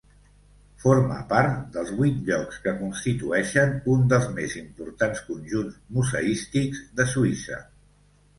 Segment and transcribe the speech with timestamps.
[0.83, 7.63] Forma part dels vuit llocs que constitueixen un dels més importants conjunts museístics de Suïssa.